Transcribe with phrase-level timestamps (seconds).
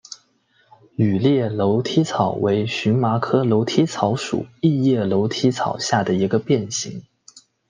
[0.95, 7.03] 羽裂楼梯草为荨麻科楼梯草属异叶楼梯草下的一个变型。